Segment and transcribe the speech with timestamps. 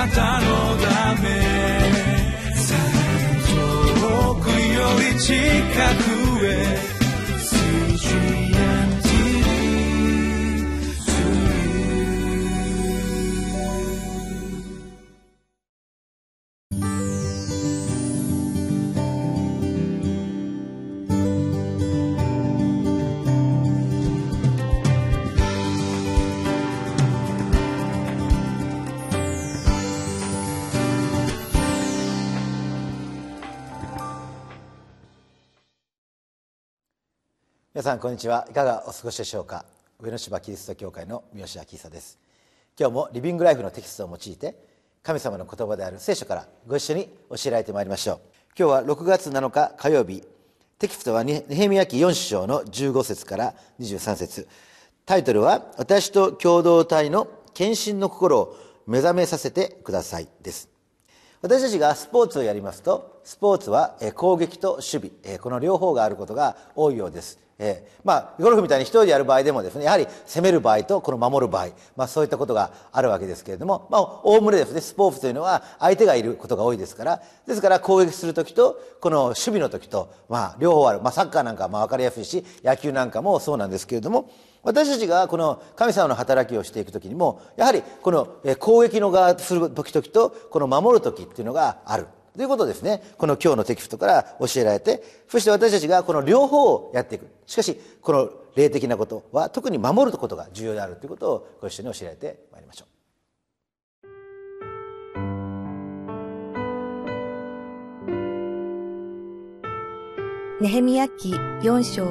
[0.00, 1.28] なたのため。
[4.00, 5.34] 遠くより近
[6.04, 6.09] く。
[37.80, 38.46] 皆さんこんにちは。
[38.50, 39.64] いかがお過ごしでしょうか？
[40.02, 42.18] 上野芝キリスト教会の三好明久です。
[42.78, 44.54] 今日もリビングライフのテキストを用いて
[45.02, 48.20] 神様の言葉である聖書からご一緒に教えられてまいりましょう。
[48.54, 50.22] 今日は6月7日火曜日。
[50.78, 54.46] テキストはネヘミヤ記4章の15節から23節。
[55.06, 60.68] タイトルは私と共同体の献身の心を目覚めさせてくださいです。
[61.40, 65.38] 私たちがスポーツをやりますとスポーツは攻撃と守備。
[65.38, 67.38] この両方があることが多いようです。
[67.62, 84.30] えー、まあゴルフみたいに一人でやる場合でもですねやはり攻める場合とこの守る場合、まあ、そういったことがあるわけですけれどもまおおむねですねスポーツというのは相手がいることが多いですからですから攻撃する時とこの守備の時と、まあ、両方ある、まあ、サッカーなんかはまあ分かりやすいし野球なんかもそうなんですけれども
[84.62, 92.06] 私たちがこの神様の働きをしていく時にもやはりこの攻撃の側する時々とこの守る時っていうのがある。
[92.36, 93.02] ということですね。
[93.18, 97.26] この今日のテキストから教えられてそして私たちがこの両方をやっていく。
[97.46, 102.90] しかしこの霊的なことは特に守ることが重要であるということをご一緒に教えられてまいりましょう。
[110.62, 112.04] ネヘミヤ記4章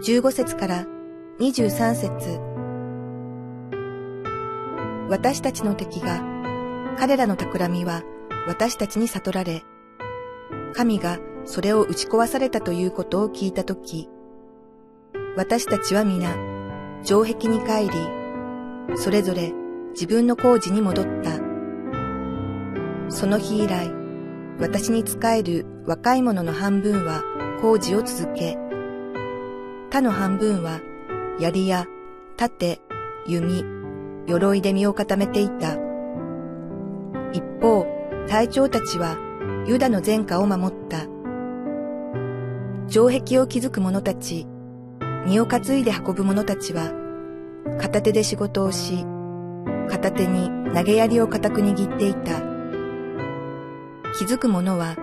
[0.00, 0.86] 15節から
[1.38, 2.40] 23節。
[5.10, 6.22] 私たちの敵が
[6.98, 8.02] 彼らの企みは
[8.48, 9.62] 私たちに悟られ、
[10.72, 14.08] 神がそれを打ち壊されたということを聞いたとき、
[15.36, 16.34] 私たちは皆、
[17.02, 19.52] 城壁に帰り、それぞれ
[19.90, 21.32] 自分の工事に戻った。
[23.10, 23.92] その日以来、
[24.58, 27.22] 私に仕える若い者の半分は
[27.60, 28.56] 工事を続け、
[29.90, 30.80] 他の半分は
[31.38, 31.86] 槍や
[32.38, 32.80] 盾、
[33.26, 33.62] 弓、
[34.26, 35.74] 鎧で身を固めていた。
[37.34, 39.16] 一方、隊長たちは
[39.66, 41.06] ユダの前科を守った。
[42.88, 44.46] 城壁を築く者たち、
[45.26, 46.90] 荷を担いで運ぶ者たちは、
[47.78, 49.04] 片手で仕事をし、
[49.90, 52.40] 片手に投げ槍を固く握っていた。
[54.18, 54.96] 気づく者は、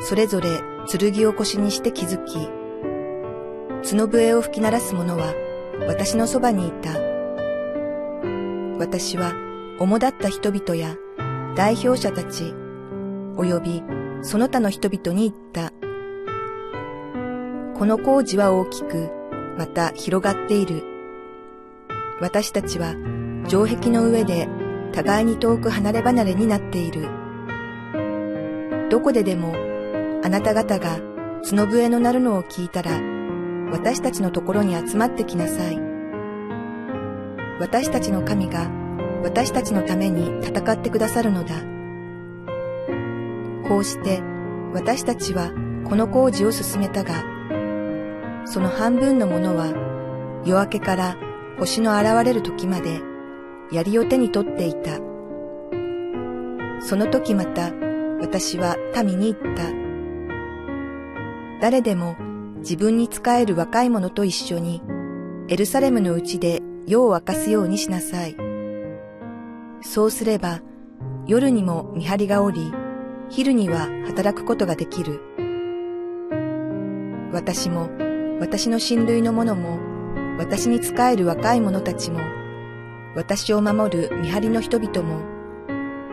[0.00, 0.48] それぞれ
[0.90, 2.48] 剣を腰にして気づき、
[3.88, 5.32] 角笛を吹き鳴らす者は、
[5.86, 6.90] 私のそばにいた。
[8.78, 9.32] 私は、
[9.78, 10.96] 主だった人々や
[11.56, 12.54] 代表者たち、
[13.36, 13.82] 及び
[14.22, 15.72] その他の人々に言った。
[17.78, 19.10] この工事は大きく、
[19.56, 20.82] また広がっている。
[22.20, 22.94] 私たちは
[23.46, 24.48] 城壁の上で
[24.92, 27.08] 互いに遠く離れ離れになっている。
[28.90, 29.54] どこででも
[30.24, 30.98] あなた方が
[31.48, 33.00] 角笛の鳴るのを聞いたら、
[33.70, 35.78] 私たちのところに集まってきなさい。
[37.60, 38.68] 私たちの神が
[39.22, 41.54] 私たちのために戦ってくださるのだ。
[43.68, 44.22] こうして
[44.72, 45.50] 私たちは
[45.88, 47.24] この工事を進めたが、
[48.44, 49.72] その半分のものは
[50.44, 51.16] 夜明けから
[51.58, 53.00] 星の現れる時まで
[53.72, 54.98] 槍を手に取っていた。
[56.80, 57.72] その時また
[58.20, 59.64] 私は民に言った。
[61.60, 62.16] 誰でも
[62.58, 64.82] 自分に仕える若い者と一緒に
[65.48, 68.47] エルサレムのうちで夜を明かすようにしなさい。
[69.80, 70.60] そうすれば
[71.26, 72.72] 夜にも見張りがおり、
[73.28, 75.20] 昼には働くことができる。
[77.32, 77.90] 私も、
[78.40, 79.78] 私の親類の者も、
[80.38, 82.20] 私に仕える若い者たちも、
[83.14, 85.20] 私を守る見張りの人々も、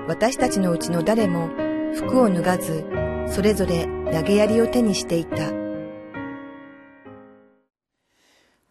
[0.08, 1.50] 私たちのうちの誰も
[1.94, 2.86] 服を脱がず、
[3.28, 5.52] それぞれ投げ槍を手にしていた。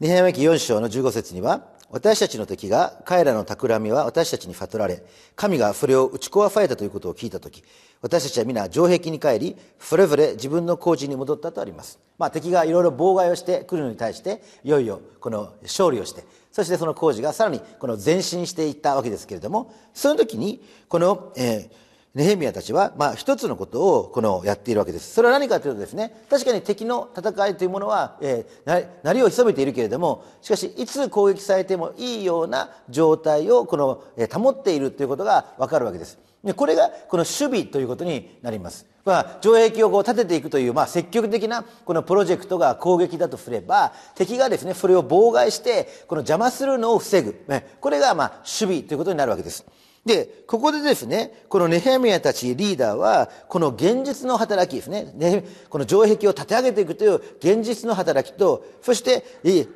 [0.00, 5.04] ネヘミヤ記4章の15節には、私たちの敵が彼らの企みは私たちに悟られ、
[5.36, 7.62] 神がそれを打ち壊されたということを聞いたとき、
[8.02, 12.00] 私たちは皆城壁に帰り、それぞれ自分の工事に戻ったとあります。
[12.18, 25.12] まあ敵がいろいろ妨害をしてくるのに対して、いよいよこの勝利をして、そしてその工事がさらにこの前進していったわけですけれども、その時に、この、えーネヘミヤたちは、まあ、一つのことを、この、やっているわけです。
[25.12, 36.18] それは何かというとですね、確かに敵の戦いというものは、えー、なりを潜めているけれども、しかし、いつ攻撃されてもいいような状態を、この、えー、保っているということがわかるわけです。
[36.44, 38.86] でこれがこの守備ということになります。
[39.04, 47.34] まあ、城壁をこう立てていくという、まあ、積極的なこのプロジェクトが攻撃だとすれば敵がですねそれを妨害してこの邪魔するのを防ぐ、
[47.80, 49.64] これがまあ守備ということになるわけです。
[50.04, 59.24] で、ここでですね、このネヘミヤたちリーダーは、この現実の働きですね、この城壁を立て上げていくという現実の働きと、そして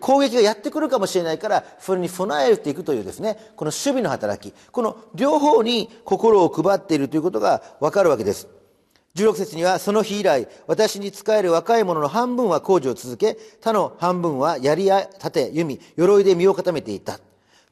[0.00, 8.48] 攻撃がやってくるかもしれないから、それに備えていくというですね、この守備の働き、この両方に心を配っているということがわかるわけです。
[9.14, 17.18] 16節には、その日以来、私に仕える若い者の半分は工事を続け、他の半分は槍や盾、弓、鎧で身を固めていた。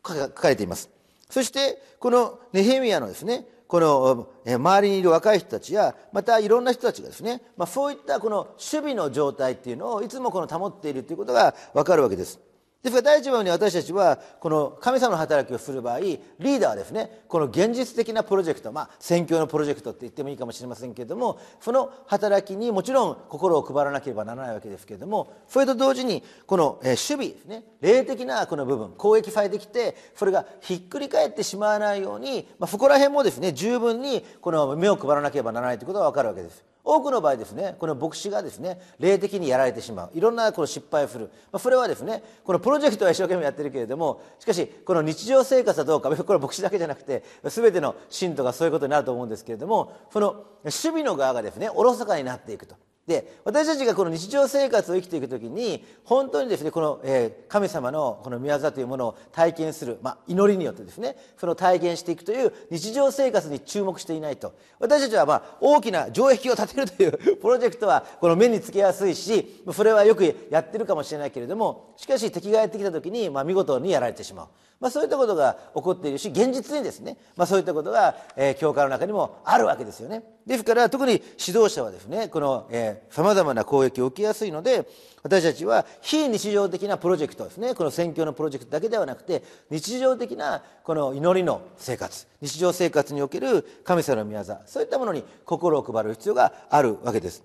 [0.06, 0.95] 書かれています。
[1.30, 12.38] そしてこのネヘミヤのですねこの周りにいる若い人たちやまたいろんな人たちがですね、まあ、そういったこの守備の状態っていうのをいつもこの保っているということが分かるわけです。
[12.86, 36.64] ですから第一番に私たちはこの神様の働きをする場合リーダーはですねこの現実的なプロジェクトまあ宣教のプロジェクトって言ってもいいかもしれませんけれどもその働きにもちろん心を配らなければならないわけですけれどもそれと同時にこの守備ですね霊的なこの部分攻撃されてきてそれがひっくり返ってしまわないように、まあ、そこら辺もですね十分にこの目を配らなければならないということが分かるわけです。
[36.86, 40.10] 多くの場合ですねこの牧師がですね霊的にやられてしまう。
[40.14, 46.06] いろんなこの失敗をする、まあ、それはですねこのプロジェクトは一生懸命やってるけれどもしかしこの日常生活はどうか。
[46.16, 52.76] これは牧師だけじゃなくて全ての信徒がそういうことになると思うんですけれどもその守備の側がですねおろそかになっていくと。
[53.06, 74.46] で私たちがこの日常生活を生きていくときに本当にですねこの、えー、神様のこの宮座というものを体験する、まあ、祈りによってですねその体験していくという日常生活に注目していないと私たちはまあ大きな城壁を建てるという プロジェクトはこの目につけやすいしそれはよくやってるかもしれないけれどもしかし敵がやってきた時に、まあ、見事にやられてしまう。
[74.80, 81.14] まあ、そういったことが起こっているし現実にですね、まあ、そういったことが、えー、教会の中にもあるわけですよねですから特に
[81.44, 82.70] 指導者はですねこの
[83.10, 84.88] さまざまな攻撃を受けやすいので
[85.24, 97.42] 私たちは非日常的なプロジェクトですねこの宣教のプロジェクトだけではなくて日常的なこの祈りの生活日常生活における神様の宮座そういったものに心を配る必要があるわけです。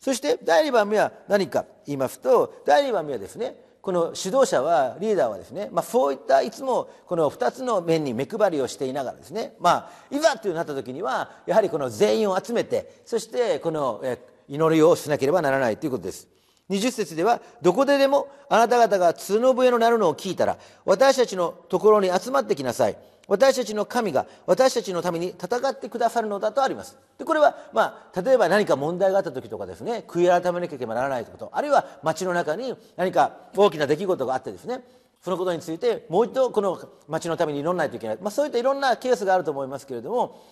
[0.00, 14.02] そして第2番目は何か言いますと第2番目はですねこの指導者はリーダーはですね、まあ、そういったいつもこの2つの面に目配りをしていながらですね、まあ、いざというなった時にはやはりこの全員を集めてそしてこの
[14.48, 16.28] 祈りをしなければならないということです。
[16.68, 22.96] 20節ではどこででもあなた方が角笛の鳴るのを聞いたら私たちのところに集まってきなさい
[23.30, 26.98] 私たちの神が私たちのために戦ってくださるのだとあります。
[27.16, 34.80] でこれは、まあ、例えば何か問題があった時とかですね悔い改めなければならないことあるいは街の中に何か大きな出来事があってですね
[35.22, 40.42] そのことについてもう一度この町のために祈らないといけない、まあ、そういったいろんなケースがあると思いますけれども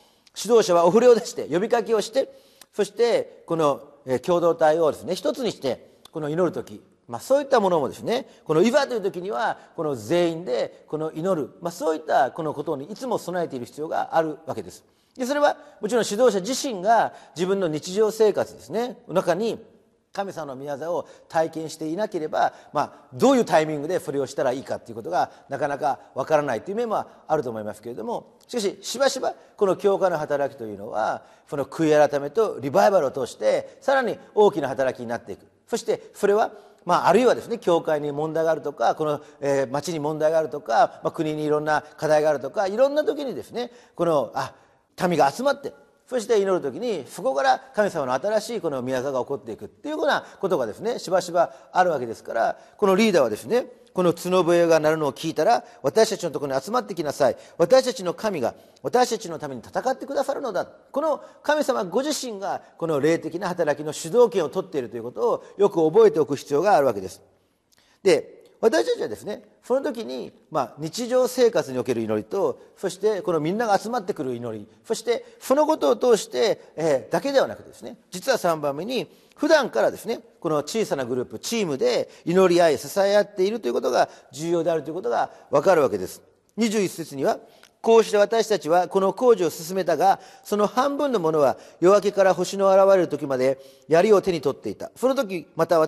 [0.40, 2.30] 指導者はお触れを出して呼びかけをして
[2.72, 3.80] そしてこの
[4.22, 14.84] 共同体をですね一つにしてこの祈る時まあ、そういったものもですねこのいざという時にはこの全員でこの祈る、まあ、そういったこのことにいつも備えている必要があるわけです。
[15.16, 19.58] でそれはもちろん指導者自身が自分の日常生活ですね中に
[20.12, 35.46] 神様の宮座を体験していなければ、まあ、どういうタイミングでそれをしたらいいかということがなかなかわからないという面はあると思いますけれどもしかししばしばこの教会の働きというのはその悔い改めとリバイバルを通してさらに大きな働きになっていく。
[35.66, 36.52] そしてそれは
[36.84, 44.54] まあ、あるいはですね教会に問題があるとかこの、えー、町に問題があるとか、まあ、国にいろんな課題があるとかいろんな時にですねこのあ
[45.08, 45.72] 民が集まって
[46.08, 57.36] そして祈る時にそこから神様の新しいこの宮沢が起こっていくっていうようなことがですねしばしばあるわけですからこのリーダーはですねこの角笛が鳴るのを聞いたら私たちのところに集まってきなさい。
[57.56, 60.66] 私たちの神が私たちのために戦ってくださるのだ。
[60.66, 67.20] この神様ご自身がこの霊的な働きの主導権を取っているということをよく覚えておく必要があるわけです。
[68.04, 86.22] で私たちはですねその時に、まあ、日常生活における祈りとそしてこのみんなが集まってくる祈りそしてそのことを通して、えー、だけではなくてですね実は3番目に普段からですねこの小さなグループチームで祈り合い支え合っているということが重要であるということが分かるわけです。
[86.58, 87.38] 21節には
[87.80, 94.90] こうして私たちはこの工事を進めたがその半分のものは夜明けから星の現れる時まで槍を手に取っていた。
[94.96, 95.78] その時また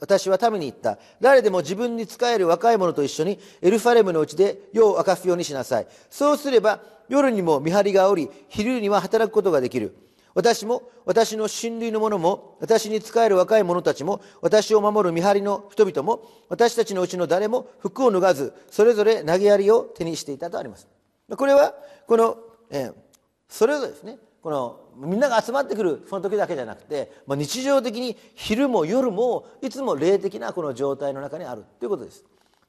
[0.00, 0.98] 私は民に言った。
[1.20, 5.86] 誰でも自分に仕える若い者と一緒にエルファレムのうちで夜を明かすようにしなさい。
[6.10, 9.96] そうすれば夜にも見張りがおり、昼には働くことができる。
[10.34, 20.86] 私も、私の親類の者も、私に仕える若い者たちも、私を守る見張りの人々も、私たちのうちの誰も服を脱がず、それぞれ投げやりを手にしていたとあります。
[21.34, 21.74] これは、
[22.06, 22.36] この、
[22.70, 23.06] えー
[23.48, 32.24] それぞれですねこのみんなが集まってくるその時だけじゃなくて、まあ、日常的に昼も夜もいつも霊的なこの状態の中にあるということです。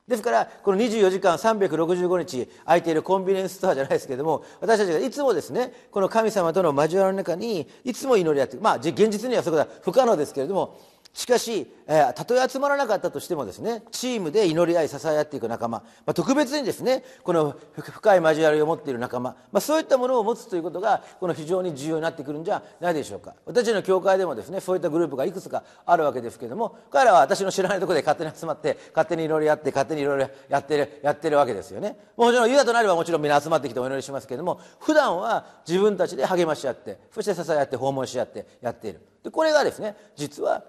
[0.07, 10.79] ですからこの24時間365日空いているコンビニエンスストアじゃないですけれども私たちがいつもですねこの神様との交わりの中にいつも祈り合ってまあ現実にはそこは不可能ですけれども
[11.17, 23.33] しかし、えー、たとえ集まらなかったとしてもですねチームで祈り合い支え合っていく仲間、まあ、特別にですねこの深い交わりを持っている仲間、まあ、そういったものを持つということがこの非常に重要になってくるんじゃないでしょうか。
[23.47, 31.97] 私たちの教会でもですねそういったグループがいくつかあるわけですけれども彼らは私の知らないところで勝手に集まって勝手に祈り合って勝手にいろいろやってるやってるわけですよね。
[32.15, 39.01] もちろんユダとなればもちろんみんな集まってきてお祈りしますけれども普段は自分たちで励まし合ってそして支え合って訪問し合ってやっている。
[39.23, 40.63] でこれがですね実は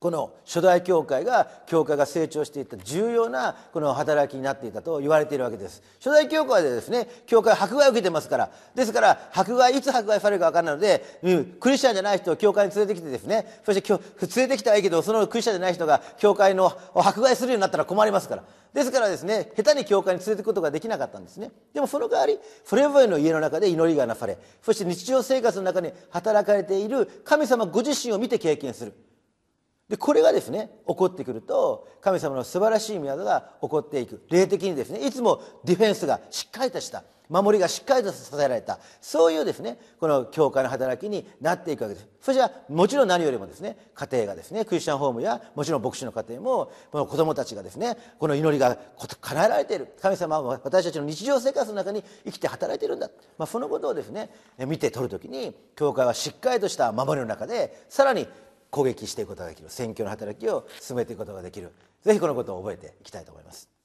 [0.00, 5.82] この初代教会が教会が成長していった重要なこの働きになっていたと言われているわけです。
[5.98, 8.50] 初代教会でですね教会迫害を受けてますから。
[8.74, 13.86] ですから迫害いつ迫害されるか分からないので、うん、クリスチャンじゃない人を教会に連れてきてですねそして
[14.36, 18.44] 連れてきたらいいけどそのクリスチャンじゃない人が教会の迫害するようになったら困りますから。
[18.72, 21.50] ですからですね下手に教会に連れてくことができなかったんですね。
[21.74, 28.94] でもその代わりそれぞれの家の中で祈りがなされそして日常生活の中に働かれている神様ご自身を見て経験する。
[29.90, 34.22] でこれがですね起こってくると神様の素晴らしい宮が起こっていく。
[34.30, 38.78] 霊的にですねいつもディフェンスがしっかりとした守りがしっかりと支えられた。
[39.00, 42.06] そういうですねこの教会の働きになっていくわけです。
[42.20, 48.78] それじゃもちろん何よりもですね家庭がですねクリスチャンホームやもちろん牧師の家庭もこの子供たちがですねこの祈りが
[49.20, 49.88] 叶えられている。
[50.00, 58.28] 神様は私たちの日常生活の中に生きて働いているんだ、まあ、そのことをですね見て取る時に教会はしっかりとした守りの中でさらに
[58.70, 59.70] 攻撃していくことができる。
[59.70, 61.72] 選挙の働きを進めていくことができる。
[62.02, 63.79] ぜひこのことを覚えていきたいと思います。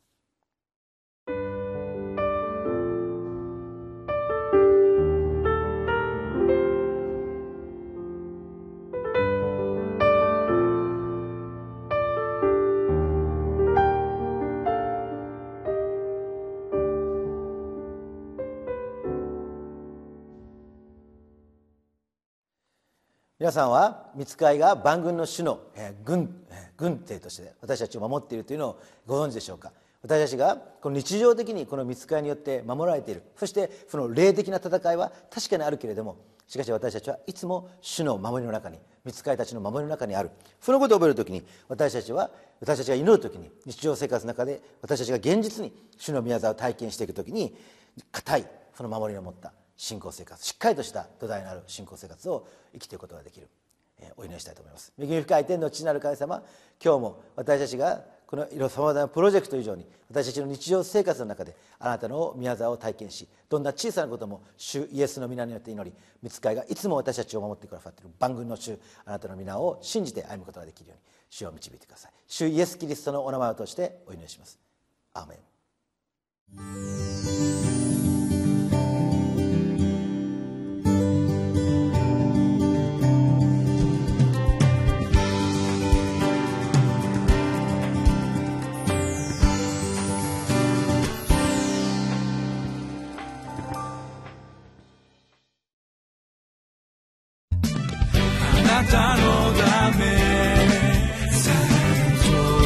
[23.46, 25.60] 皆さんは見つかいが万軍の主の
[26.04, 26.34] 軍
[26.78, 29.72] 軍帝として私たちを守っているというのをご存知でしょうか？
[30.02, 33.22] 私たちがこの日常的にこの見つかいによって守られている。
[33.38, 40.32] そしてその霊的な戦いは確かにあるけれどもしかし私たちはいつも主の守りの中に見つかいたちの守りの中にある。
[40.60, 47.56] そのことを覚える時に私たちは私たちが祈る時に日常生活の中で私たちが現実に主の宮沢を体験していく時に
[48.12, 49.54] 固いその守りを持った。
[49.78, 53.48] 信仰生活しっかりとした土台のある信仰生活を生きていくことができる、
[54.00, 54.94] えー、お祈りしたいと思います。
[55.00, 56.44] 恵み深い天の父なる神様
[56.84, 72.12] 今日も私たちがこのいろさまざまなプロジェクト以上に私たちの日常生活の中であなたの宮沢を体験しどんな小さなことも主イエスの皆によって祈り見つかいがいつも私たちを守ってくださっている万軍の主あなたの皆を信じて歩むことができるように主を導いてください。
[72.28, 74.58] 主イエス・キリストのお名前を通してお祈りします。
[75.14, 75.36] アーメ
[77.62, 77.65] ン。
[98.90, 100.06] たのため。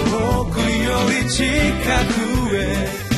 [0.09, 3.08] 遠くより近くへ。